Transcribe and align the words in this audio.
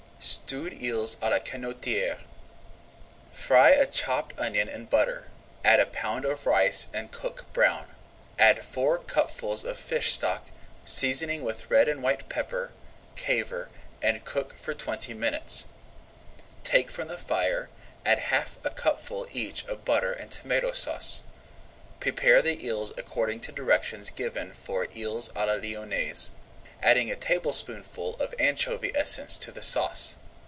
STEWED 0.23 0.73
EELS 0.73 1.15
À 1.15 1.31
LA 1.31 1.39
CANOTIERE 1.39 2.19
Fry 3.31 3.71
a 3.71 3.87
chopped 3.87 4.37
onion 4.37 4.69
in 4.69 4.85
butter, 4.85 5.29
add 5.65 5.79
a 5.79 5.87
pound 5.87 6.25
of 6.25 6.45
rice 6.45 6.89
and 6.93 7.11
cook 7.11 7.51
brown. 7.53 7.87
Add 8.37 8.63
four 8.63 8.99
cupfuls 8.99 9.63
of 9.65 9.79
fish 9.79 10.11
stock, 10.13 10.51
seasoning 10.85 11.41
with 11.43 11.71
red 11.71 11.89
and 11.89 12.03
white 12.03 12.29
pepper, 12.29 12.69
caver, 13.15 13.69
and 13.99 14.23
cook 14.23 14.53
for 14.55 14.75
twenty 14.75 15.15
minutes. 15.15 15.65
Take 16.63 16.91
from 16.91 17.07
the 17.07 17.17
fire, 17.17 17.69
add 18.05 18.19
half 18.19 18.59
a 18.63 18.69
cupful 18.69 19.25
each 19.31 19.65
of 19.65 19.85
butter 19.85 20.11
and 20.13 20.29
Tomato 20.29 20.71
Sauce. 20.71 21.23
Prepare 21.99 22.43
the 22.43 22.63
eels 22.63 22.93
according 22.95 23.39
to 23.39 23.51
directions 23.51 24.11
given 24.11 24.53
for 24.53 24.87
Eels 24.95 25.29
à 25.29 25.47
la 25.47 25.53
Lyonnaise, 25.55 26.29
adding 26.83 27.11
a 27.11 27.15
tablespoonful 27.15 28.15
of 28.15 28.33
anchovy 28.39 28.91
essence 28.95 29.37
to 29.37 29.51
the 29.51 29.61
sauce. 29.61 30.17